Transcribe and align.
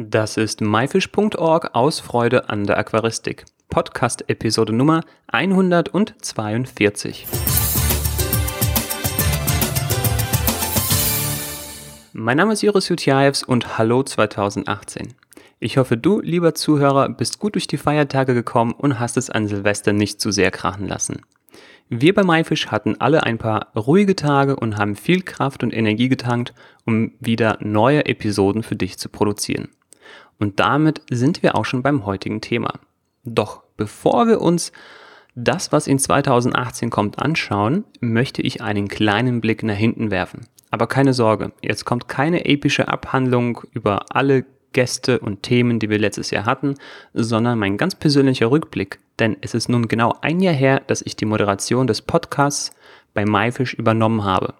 Das 0.00 0.36
ist 0.36 0.60
myfish.org 0.60 1.74
aus 1.74 1.98
Freude 1.98 2.48
an 2.48 2.62
der 2.62 2.78
Aquaristik. 2.78 3.46
Podcast 3.68 4.30
Episode 4.30 4.72
Nummer 4.72 5.00
142. 5.26 7.26
Mein 12.12 12.36
Name 12.36 12.52
ist 12.52 12.62
Joris 12.62 12.88
Jutjaevs 12.88 13.42
und 13.42 13.76
hallo 13.76 14.04
2018. 14.04 15.14
Ich 15.58 15.78
hoffe, 15.78 15.96
du, 15.96 16.20
lieber 16.20 16.54
Zuhörer, 16.54 17.08
bist 17.08 17.40
gut 17.40 17.56
durch 17.56 17.66
die 17.66 17.76
Feiertage 17.76 18.34
gekommen 18.34 18.74
und 18.74 19.00
hast 19.00 19.16
es 19.16 19.30
an 19.30 19.48
Silvester 19.48 19.92
nicht 19.92 20.20
zu 20.20 20.30
sehr 20.30 20.52
krachen 20.52 20.86
lassen. 20.86 21.22
Wir 21.88 22.14
bei 22.14 22.22
MyFish 22.22 22.68
hatten 22.68 23.00
alle 23.00 23.24
ein 23.24 23.38
paar 23.38 23.72
ruhige 23.74 24.14
Tage 24.14 24.54
und 24.54 24.76
haben 24.76 24.94
viel 24.94 25.22
Kraft 25.22 25.64
und 25.64 25.74
Energie 25.74 26.08
getankt, 26.08 26.54
um 26.84 27.14
wieder 27.18 27.58
neue 27.60 28.06
Episoden 28.06 28.62
für 28.62 28.76
dich 28.76 28.96
zu 28.96 29.08
produzieren. 29.08 29.70
Und 30.38 30.60
damit 30.60 31.02
sind 31.10 31.42
wir 31.42 31.56
auch 31.56 31.64
schon 31.64 31.82
beim 31.82 32.06
heutigen 32.06 32.40
Thema. 32.40 32.74
Doch 33.24 33.62
bevor 33.76 34.26
wir 34.26 34.40
uns 34.40 34.72
das, 35.34 35.72
was 35.72 35.86
in 35.86 35.98
2018 35.98 36.90
kommt, 36.90 37.18
anschauen, 37.18 37.84
möchte 38.00 38.42
ich 38.42 38.62
einen 38.62 38.88
kleinen 38.88 39.40
Blick 39.40 39.62
nach 39.62 39.76
hinten 39.76 40.10
werfen. 40.10 40.46
Aber 40.70 40.86
keine 40.86 41.14
Sorge, 41.14 41.52
jetzt 41.62 41.84
kommt 41.84 42.08
keine 42.08 42.44
epische 42.44 42.88
Abhandlung 42.88 43.62
über 43.72 44.06
alle 44.10 44.44
Gäste 44.72 45.18
und 45.20 45.42
Themen, 45.42 45.78
die 45.78 45.88
wir 45.88 45.98
letztes 45.98 46.30
Jahr 46.30 46.44
hatten, 46.44 46.74
sondern 47.14 47.58
mein 47.58 47.78
ganz 47.78 47.94
persönlicher 47.94 48.50
Rückblick, 48.50 48.98
denn 49.18 49.36
es 49.40 49.54
ist 49.54 49.68
nun 49.68 49.88
genau 49.88 50.14
ein 50.20 50.40
Jahr 50.40 50.54
her, 50.54 50.82
dass 50.86 51.02
ich 51.02 51.16
die 51.16 51.24
Moderation 51.24 51.86
des 51.86 52.02
Podcasts 52.02 52.72
bei 53.14 53.24
MyFish 53.24 53.74
übernommen 53.74 54.24
habe. 54.24 54.54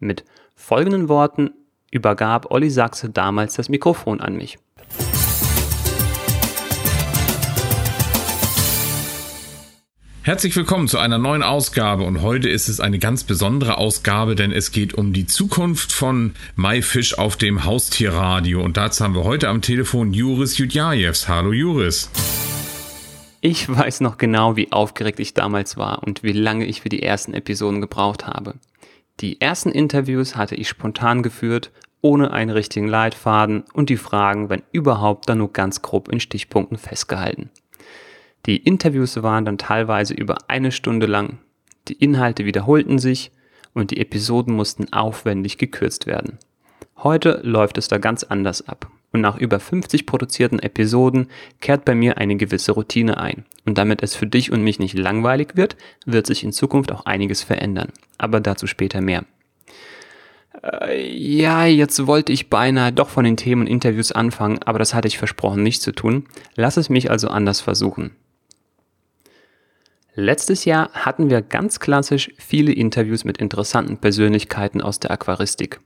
Mit 0.00 0.24
folgenden 0.56 1.08
Worten 1.08 1.52
übergab 1.90 2.50
Olli 2.50 2.70
Sachse 2.70 3.10
damals 3.10 3.54
das 3.54 3.68
Mikrofon 3.68 4.20
an 4.20 4.36
mich. 4.36 4.58
Herzlich 10.28 10.54
willkommen 10.56 10.88
zu 10.88 10.98
einer 10.98 11.16
neuen 11.16 11.42
Ausgabe 11.42 12.04
und 12.04 12.20
heute 12.20 12.50
ist 12.50 12.68
es 12.68 12.80
eine 12.80 12.98
ganz 12.98 13.24
besondere 13.24 13.78
Ausgabe, 13.78 14.34
denn 14.34 14.52
es 14.52 14.72
geht 14.72 14.92
um 14.92 15.14
die 15.14 15.26
Zukunft 15.26 15.90
von 15.90 16.34
MyFish 16.54 17.14
auf 17.14 17.38
dem 17.38 17.64
Haustierradio 17.64 18.62
und 18.62 18.76
dazu 18.76 19.04
haben 19.04 19.14
wir 19.14 19.24
heute 19.24 19.48
am 19.48 19.62
Telefon 19.62 20.12
Juris 20.12 20.58
Judjajews. 20.58 21.28
Hallo 21.28 21.54
Juris. 21.54 22.10
Ich 23.40 23.74
weiß 23.74 24.02
noch 24.02 24.18
genau, 24.18 24.54
wie 24.56 24.70
aufgeregt 24.70 25.18
ich 25.18 25.32
damals 25.32 25.78
war 25.78 26.02
und 26.02 26.22
wie 26.22 26.32
lange 26.32 26.66
ich 26.66 26.82
für 26.82 26.90
die 26.90 27.02
ersten 27.02 27.32
Episoden 27.32 27.80
gebraucht 27.80 28.26
habe. 28.26 28.56
Die 29.20 29.40
ersten 29.40 29.70
Interviews 29.70 30.36
hatte 30.36 30.56
ich 30.56 30.68
spontan 30.68 31.22
geführt, 31.22 31.70
ohne 32.02 32.32
einen 32.34 32.50
richtigen 32.50 32.86
Leitfaden 32.86 33.64
und 33.72 33.88
die 33.88 33.96
Fragen, 33.96 34.50
wenn 34.50 34.62
überhaupt, 34.72 35.26
dann 35.26 35.38
nur 35.38 35.54
ganz 35.54 35.80
grob 35.80 36.10
in 36.10 36.20
Stichpunkten 36.20 36.76
festgehalten. 36.76 37.48
Die 38.48 38.56
Interviews 38.56 39.22
waren 39.22 39.44
dann 39.44 39.58
teilweise 39.58 40.14
über 40.14 40.38
eine 40.48 40.72
Stunde 40.72 41.04
lang. 41.04 41.36
Die 41.86 41.92
Inhalte 41.92 42.46
wiederholten 42.46 42.98
sich 42.98 43.30
und 43.74 43.90
die 43.90 44.00
Episoden 44.00 44.54
mussten 44.54 44.90
aufwendig 44.90 45.58
gekürzt 45.58 46.06
werden. 46.06 46.38
Heute 46.96 47.40
läuft 47.42 47.76
es 47.76 47.88
da 47.88 47.98
ganz 47.98 48.24
anders 48.24 48.66
ab. 48.66 48.90
Und 49.12 49.20
nach 49.20 49.36
über 49.36 49.60
50 49.60 50.06
produzierten 50.06 50.60
Episoden 50.60 51.26
kehrt 51.60 51.84
bei 51.84 51.94
mir 51.94 52.16
eine 52.16 52.36
gewisse 52.36 52.72
Routine 52.72 53.18
ein. 53.18 53.44
Und 53.66 53.76
damit 53.76 54.02
es 54.02 54.16
für 54.16 54.26
dich 54.26 54.50
und 54.50 54.62
mich 54.62 54.78
nicht 54.78 54.96
langweilig 54.96 55.50
wird, 55.56 55.76
wird 56.06 56.26
sich 56.26 56.42
in 56.42 56.52
Zukunft 56.54 56.90
auch 56.90 57.04
einiges 57.04 57.42
verändern. 57.42 57.92
Aber 58.16 58.40
dazu 58.40 58.66
später 58.66 59.02
mehr. 59.02 59.26
Äh, 60.62 61.06
ja, 61.06 61.66
jetzt 61.66 62.06
wollte 62.06 62.32
ich 62.32 62.48
beinahe 62.48 62.94
doch 62.94 63.10
von 63.10 63.24
den 63.24 63.36
Themen 63.36 63.62
und 63.62 63.68
Interviews 63.68 64.10
anfangen, 64.10 64.58
aber 64.62 64.78
das 64.78 64.94
hatte 64.94 65.06
ich 65.06 65.18
versprochen 65.18 65.62
nicht 65.62 65.82
zu 65.82 65.92
tun. 65.92 66.24
Lass 66.56 66.78
es 66.78 66.88
mich 66.88 67.10
also 67.10 67.28
anders 67.28 67.60
versuchen. 67.60 68.12
Letztes 70.20 70.64
Jahr 70.64 70.90
hatten 70.94 71.30
wir 71.30 71.42
ganz 71.42 71.78
klassisch 71.78 72.32
viele 72.38 72.72
Interviews 72.72 73.22
mit 73.22 73.38
interessanten 73.38 73.98
Persönlichkeiten 73.98 74.80
aus 74.80 74.98
der 74.98 75.12
Aquaristik, 75.12 75.78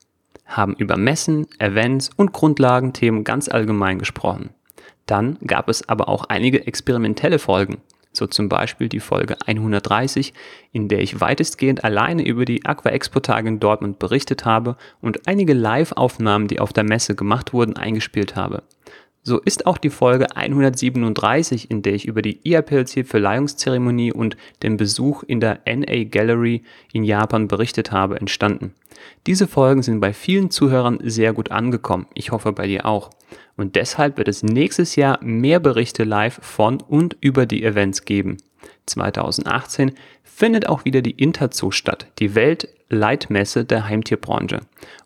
haben 0.47 0.73
über 0.73 0.97
Messen, 0.97 1.47
Events 1.59 2.09
und 2.17 2.33
Grundlagenthemen 2.33 3.25
ganz 3.25 3.51
allgemein 3.51 3.99
gesprochen. 3.99 4.49
Dann 5.05 5.37
gab 5.47 5.69
es 5.69 5.87
aber 5.87 6.09
auch 6.09 6.25
einige 6.31 6.67
experimentelle 6.67 7.39
Folgen, 7.39 7.83
so 8.11 8.27
zum 8.27 8.49
Beispiel 8.49 8.89
die 8.89 9.01
Folge 9.01 9.37
130, 9.45 10.33
in 10.73 10.89
der 10.89 11.01
ich 11.01 11.21
weitestgehend 11.21 11.85
alleine 11.85 12.25
über 12.27 12.47
die 12.47 12.65
Aqua 12.65 12.91
Expo 12.91 13.21
Tage 13.21 13.49
in 13.49 13.61
Dortmund 13.61 13.99
berichtet 13.99 14.47
habe 14.47 14.79
und 15.03 15.29
einige 15.29 15.53
Live-Aufnahmen, 15.53 16.49
die 16.49 16.59
auf 16.59 16.73
der 16.73 16.85
Messe 16.85 17.15
gemacht 17.15 17.53
wurden, 17.53 17.77
eingespielt 17.77 18.35
habe. 18.35 18.63
So 19.25 19.39
ist 19.39 19.67
auch 19.67 19.79
die 19.79 19.91
Folge 19.91 20.35
137, 20.37 21.71
in 21.71 21.83
der 21.83 21.95
ich 21.95 22.07
über 22.07 22.23
die 22.23 22.41
IAPLC 22.43 23.07
Verleihungszeremonie 23.07 24.13
und 24.13 24.37
den 24.65 24.77
Besuch 24.77 25.23
in 25.23 25.39
der 25.39 25.61
NA 25.65 26.05
Gallery 26.05 26.65
in 26.93 27.05
Japan 27.05 27.47
berichtet 27.47 27.93
habe, 27.93 28.19
entstanden. 28.19 28.75
Diese 29.29 29.47
Folgen 29.47 29.83
sind 29.83 30.01
bei 30.01 30.13
vielen 30.13 30.51
Zuhörern 30.51 30.99
sehr 31.05 31.33
gut 31.33 31.53
angekommen. 31.53 32.09
Ich 32.15 32.33
hoffe 32.33 32.53
bei 32.53 32.67
dir 32.67 32.85
auch. 32.85 33.11
Und 33.57 33.77
deshalb 33.77 34.19
wird 34.19 34.27
es 34.27 34.43
nächstes 34.43 34.97
Jahr 34.97 35.23
mehr 35.23 35.61
Berichte 35.61 36.03
live 36.03 36.41
von 36.43 36.81
und 36.81 37.17
über 37.21 37.47
die 37.47 37.63
Events 37.63 38.05
geben. 38.05 38.39
2018 38.87 39.93
findet 40.25 40.69
auch 40.69 40.85
wieder 40.85 41.01
die 41.01 41.13
Interzoo 41.13 41.71
statt, 41.71 42.09
die 42.19 42.35
Weltleitmesse 42.35 43.65
der 43.65 43.89
Heimtierbranche. 43.89 44.61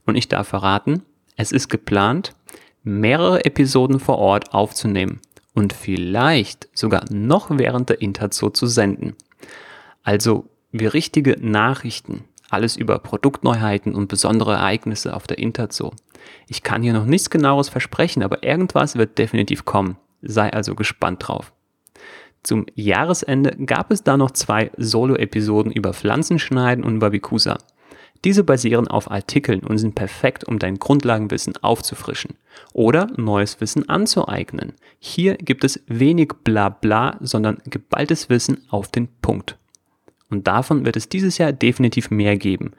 Und 0.06 0.16
ich 0.16 0.28
darf 0.28 0.48
verraten, 0.48 1.02
es 1.36 1.52
ist 1.52 1.68
geplant, 1.68 2.32
mehrere 2.86 3.44
Episoden 3.44 3.98
vor 3.98 4.18
Ort 4.18 4.54
aufzunehmen 4.54 5.20
und 5.54 5.72
vielleicht 5.72 6.68
sogar 6.72 7.04
noch 7.10 7.48
während 7.50 7.88
der 7.88 8.00
Interzoo 8.00 8.50
zu 8.50 8.66
senden. 8.66 9.16
Also 10.04 10.48
wie 10.70 10.86
richtige 10.86 11.36
Nachrichten, 11.40 12.24
alles 12.48 12.76
über 12.76 13.00
Produktneuheiten 13.00 13.94
und 13.94 14.06
besondere 14.06 14.54
Ereignisse 14.54 15.14
auf 15.14 15.26
der 15.26 15.38
Interzoo. 15.38 15.90
Ich 16.46 16.62
kann 16.62 16.82
hier 16.82 16.92
noch 16.92 17.06
nichts 17.06 17.28
genaueres 17.28 17.68
versprechen, 17.68 18.22
aber 18.22 18.44
irgendwas 18.44 18.94
wird 18.94 19.18
definitiv 19.18 19.64
kommen. 19.64 19.96
Sei 20.22 20.52
also 20.52 20.76
gespannt 20.76 21.26
drauf. 21.26 21.52
Zum 22.44 22.66
Jahresende 22.76 23.56
gab 23.66 23.90
es 23.90 24.04
da 24.04 24.16
noch 24.16 24.30
zwei 24.30 24.70
Solo-Episoden 24.76 25.72
über 25.72 25.92
Pflanzenschneiden 25.92 26.84
und 26.84 27.00
Wabikusa. 27.00 27.58
Diese 28.24 28.44
basieren 28.44 28.88
auf 28.88 29.10
Artikeln 29.10 29.60
und 29.60 29.78
sind 29.78 29.94
perfekt, 29.94 30.44
um 30.44 30.58
dein 30.58 30.78
Grundlagenwissen 30.78 31.56
aufzufrischen 31.62 32.34
oder 32.72 33.08
neues 33.16 33.60
Wissen 33.60 33.88
anzueignen. 33.88 34.72
Hier 34.98 35.36
gibt 35.36 35.64
es 35.64 35.82
wenig 35.86 36.32
Blabla, 36.44 37.16
sondern 37.20 37.58
geballtes 37.64 38.28
Wissen 38.28 38.64
auf 38.70 38.88
den 38.88 39.08
Punkt. 39.22 39.58
Und 40.30 40.46
davon 40.46 40.84
wird 40.84 40.96
es 40.96 41.08
dieses 41.08 41.38
Jahr 41.38 41.52
definitiv 41.52 42.10
mehr 42.10 42.36
geben. 42.36 42.72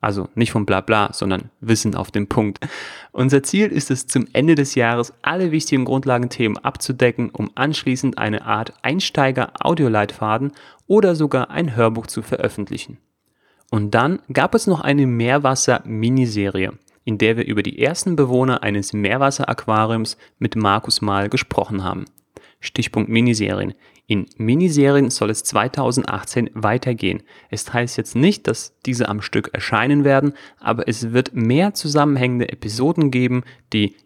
Also 0.00 0.28
nicht 0.34 0.52
von 0.52 0.66
Blabla, 0.66 1.14
sondern 1.14 1.50
Wissen 1.60 1.94
auf 1.94 2.10
den 2.10 2.26
Punkt. 2.26 2.58
Unser 3.12 3.42
Ziel 3.42 3.68
ist 3.68 3.90
es, 3.90 4.06
zum 4.06 4.26
Ende 4.34 4.54
des 4.54 4.74
Jahres 4.74 5.14
alle 5.22 5.50
wichtigen 5.50 5.86
Grundlagenthemen 5.86 6.58
abzudecken, 6.58 7.30
um 7.30 7.50
anschließend 7.54 8.18
eine 8.18 8.44
Art 8.44 8.74
Einsteiger-Audioleitfaden 8.82 10.52
oder 10.86 11.14
sogar 11.14 11.50
ein 11.50 11.74
Hörbuch 11.74 12.06
zu 12.06 12.20
veröffentlichen. 12.20 12.98
Und 13.70 13.94
dann 13.94 14.20
gab 14.32 14.54
es 14.54 14.66
noch 14.66 14.80
eine 14.80 15.06
Meerwasser-Miniserie, 15.06 16.72
in 17.04 17.18
der 17.18 17.36
wir 17.36 17.46
über 17.46 17.62
die 17.62 17.80
ersten 17.80 18.16
Bewohner 18.16 18.62
eines 18.62 18.92
Meerwasseraquariums 18.92 20.16
mit 20.38 20.56
Markus 20.56 21.00
Mahl 21.00 21.28
gesprochen 21.28 21.82
haben. 21.82 22.04
Stichpunkt 22.60 23.10
Miniserien. 23.10 23.74
In 24.06 24.26
Miniserien 24.36 25.10
soll 25.10 25.30
es 25.30 25.44
2018 25.44 26.50
weitergehen. 26.54 27.22
Es 27.50 27.72
heißt 27.72 27.96
jetzt 27.96 28.16
nicht, 28.16 28.46
dass 28.46 28.78
diese 28.84 29.08
am 29.08 29.22
Stück 29.22 29.50
erscheinen 29.52 30.04
werden, 30.04 30.34
aber 30.60 30.88
es 30.88 31.12
wird 31.12 31.34
mehr 31.34 31.74
zusammenhängende 31.74 32.50
Episoden 32.50 33.10
geben, 33.10 33.44
die 33.72 33.96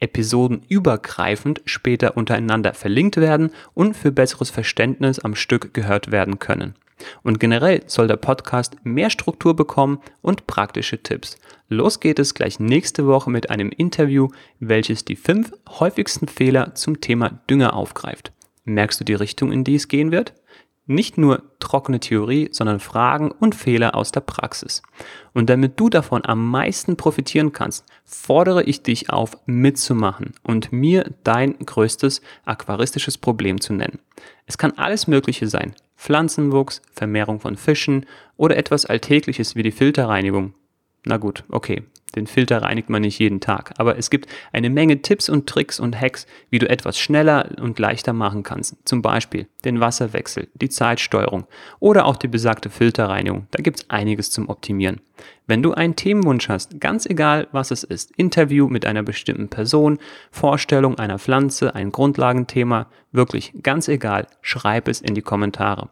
episodenübergreifend 0.00 1.62
später 1.64 2.16
untereinander 2.16 2.74
verlinkt 2.74 3.16
werden 3.16 3.50
und 3.74 3.96
für 3.96 4.12
besseres 4.12 4.50
Verständnis 4.50 5.18
am 5.18 5.34
Stück 5.34 5.74
gehört 5.74 6.12
werden 6.12 6.38
können. 6.38 6.74
Und 7.22 7.40
generell 7.40 7.82
soll 7.86 8.08
der 8.08 8.16
Podcast 8.16 8.76
mehr 8.84 9.10
Struktur 9.10 9.54
bekommen 9.54 10.00
und 10.22 10.46
praktische 10.46 11.02
Tipps. 11.02 11.38
Los 11.68 12.00
geht 12.00 12.18
es 12.18 12.34
gleich 12.34 12.60
nächste 12.60 13.06
Woche 13.06 13.30
mit 13.30 13.50
einem 13.50 13.70
Interview, 13.70 14.28
welches 14.58 15.04
die 15.04 15.16
fünf 15.16 15.52
häufigsten 15.68 16.28
Fehler 16.28 16.74
zum 16.74 17.00
Thema 17.00 17.40
Dünger 17.48 17.74
aufgreift. 17.74 18.32
Merkst 18.64 19.00
du 19.00 19.04
die 19.04 19.14
Richtung, 19.14 19.52
in 19.52 19.64
die 19.64 19.74
es 19.76 19.88
gehen 19.88 20.12
wird? 20.12 20.34
Nicht 20.90 21.18
nur 21.18 21.42
trockene 21.58 22.00
Theorie, 22.00 22.48
sondern 22.50 22.80
Fragen 22.80 23.30
und 23.30 23.54
Fehler 23.54 23.94
aus 23.94 24.10
der 24.10 24.20
Praxis. 24.20 24.82
Und 25.34 25.50
damit 25.50 25.78
du 25.78 25.90
davon 25.90 26.24
am 26.24 26.50
meisten 26.50 26.96
profitieren 26.96 27.52
kannst, 27.52 27.84
fordere 28.06 28.62
ich 28.62 28.82
dich 28.82 29.10
auf, 29.10 29.36
mitzumachen 29.44 30.32
und 30.42 30.72
mir 30.72 31.12
dein 31.24 31.58
größtes 31.58 32.22
aquaristisches 32.46 33.18
Problem 33.18 33.60
zu 33.60 33.74
nennen. 33.74 33.98
Es 34.46 34.56
kann 34.56 34.72
alles 34.78 35.06
Mögliche 35.06 35.46
sein. 35.46 35.74
Pflanzenwuchs, 35.94 36.80
Vermehrung 36.90 37.38
von 37.38 37.58
Fischen 37.58 38.06
oder 38.38 38.56
etwas 38.56 38.86
Alltägliches 38.86 39.56
wie 39.56 39.62
die 39.62 39.72
Filterreinigung. 39.72 40.54
Na 41.04 41.16
gut, 41.16 41.44
okay. 41.48 41.82
Den 42.16 42.26
Filter 42.26 42.62
reinigt 42.62 42.88
man 42.88 43.02
nicht 43.02 43.18
jeden 43.18 43.40
Tag, 43.40 43.74
aber 43.76 43.98
es 43.98 44.08
gibt 44.08 44.28
eine 44.52 44.70
Menge 44.70 45.02
Tipps 45.02 45.28
und 45.28 45.46
Tricks 45.46 45.78
und 45.78 46.00
Hacks, 46.00 46.26
wie 46.48 46.58
du 46.58 46.68
etwas 46.68 46.98
schneller 46.98 47.50
und 47.60 47.78
leichter 47.78 48.14
machen 48.14 48.42
kannst. 48.42 48.76
Zum 48.86 49.02
Beispiel 49.02 49.46
den 49.64 49.80
Wasserwechsel, 49.80 50.48
die 50.54 50.70
Zeitsteuerung 50.70 51.46
oder 51.80 52.06
auch 52.06 52.16
die 52.16 52.28
besagte 52.28 52.70
Filterreinigung. 52.70 53.46
Da 53.50 53.62
gibt 53.62 53.80
es 53.80 53.90
einiges 53.90 54.30
zum 54.30 54.48
Optimieren. 54.48 55.00
Wenn 55.46 55.62
du 55.62 55.74
einen 55.74 55.96
Themenwunsch 55.96 56.48
hast, 56.48 56.80
ganz 56.80 57.04
egal 57.04 57.46
was 57.52 57.70
es 57.70 57.84
ist, 57.84 58.10
Interview 58.16 58.68
mit 58.68 58.86
einer 58.86 59.02
bestimmten 59.02 59.48
Person, 59.48 59.98
Vorstellung 60.30 60.98
einer 60.98 61.18
Pflanze, 61.18 61.74
ein 61.74 61.92
Grundlagenthema, 61.92 62.86
wirklich 63.12 63.52
ganz 63.62 63.86
egal, 63.86 64.26
schreib 64.40 64.88
es 64.88 65.02
in 65.02 65.14
die 65.14 65.22
Kommentare. 65.22 65.90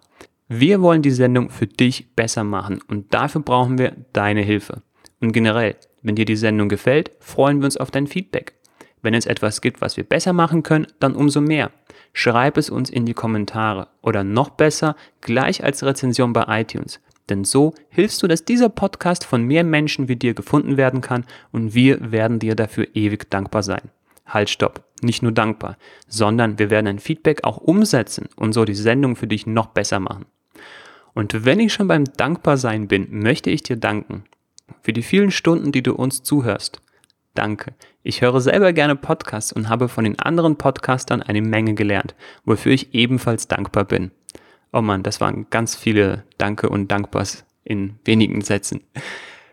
Wir 0.49 0.81
wollen 0.81 1.03
die 1.03 1.11
Sendung 1.11 1.51
für 1.51 1.67
dich 1.67 2.15
besser 2.15 2.45
machen 2.45 2.81
und 2.89 3.13
dafür 3.13 3.43
brauchen 3.43 3.79
wir 3.79 3.97
deine 4.13 4.43
Hilfe. 4.43 4.83
Und 5.21 5.33
generell, 5.33 5.77
wenn 6.03 6.17
dir 6.17 6.25
die 6.25 6.37
Sendung 6.37 6.69
gefällt, 6.69 7.11
freuen 7.21 7.61
wir 7.61 7.67
uns 7.67 7.77
auf 7.77 7.91
dein 7.91 8.07
Feedback. 8.07 8.55
Wenn 9.03 9.15
es 9.15 9.27
etwas 9.27 9.61
gibt, 9.61 9.81
was 9.81 9.97
wir 9.97 10.05
besser 10.05 10.33
machen 10.33 10.63
können, 10.63 10.87
dann 11.01 11.15
umso 11.15 11.41
mehr. 11.41 11.71
Schreib 12.13 12.57
es 12.57 12.71
uns 12.71 12.91
in 12.91 13.07
die 13.07 13.15
Kommentare 13.15 13.89
oder 14.03 14.25
noch 14.25 14.51
besser 14.51 14.97
gleich 15.21 15.63
als 15.63 15.85
Rezension 15.85 16.33
bei 16.33 16.61
iTunes. 16.61 17.01
Denn 17.29 17.45
so 17.45 17.75
hilfst 17.89 18.23
du, 18.23 18.29
dass 18.29 18.45
dieser 18.45 18.69
Podcast 18.69 19.25
von 19.25 19.43
mehr 19.43 19.65
Menschen 19.65 20.09
wie 20.09 20.17
dir 20.17 20.35
gefunden 20.35 20.77
werden 20.77 21.01
kann 21.01 21.25
und 21.53 21.75
wir 21.75 22.13
werden 22.13 22.39
dir 22.39 22.55
dafür 22.55 22.89
ewig 22.95 23.31
dankbar 23.31 23.63
sein. 23.63 23.91
Halt, 24.27 24.51
stopp. 24.51 24.85
Nicht 25.03 25.23
nur 25.23 25.33
dankbar, 25.33 25.77
sondern 26.09 26.59
wir 26.59 26.71
werden 26.71 26.87
ein 26.87 26.99
Feedback 26.99 27.45
auch 27.45 27.59
umsetzen 27.59 28.29
und 28.35 28.55
so 28.55 28.65
die 28.65 28.75
Sendung 28.75 29.15
für 29.15 29.27
dich 29.27 29.47
noch 29.47 29.67
besser 29.67 30.01
machen. 30.01 30.25
Und 31.13 31.45
wenn 31.45 31.61
ich 31.61 31.73
schon 31.73 31.87
beim 31.87 32.05
Dankbarsein 32.05 32.89
bin, 32.89 33.09
möchte 33.11 33.51
ich 33.51 33.63
dir 33.63 33.77
danken 33.77 34.25
für 34.83 34.93
die 34.93 35.03
vielen 35.03 35.31
Stunden, 35.31 35.73
die 35.73 35.83
du 35.83 35.95
uns 35.95 36.23
zuhörst. 36.23 36.81
Danke. 37.35 37.75
Ich 38.03 38.23
höre 38.23 38.41
selber 38.41 38.73
gerne 38.73 38.97
Podcasts 38.97 39.53
und 39.53 39.69
habe 39.69 39.89
von 39.89 40.05
den 40.05 40.19
anderen 40.19 40.57
Podcastern 40.57 41.23
eine 41.23 41.43
Menge 41.43 41.75
gelernt, 41.75 42.15
wofür 42.45 42.73
ich 42.73 42.95
ebenfalls 42.95 43.49
dankbar 43.49 43.85
bin. 43.85 44.11
Oh 44.73 44.81
Mann, 44.81 45.03
das 45.03 45.21
waren 45.21 45.47
ganz 45.51 45.77
viele 45.77 46.25
Danke 46.39 46.69
und 46.69 46.91
Dankbars 46.91 47.45
in 47.65 47.99
wenigen 48.05 48.41
Sätzen. 48.41 48.81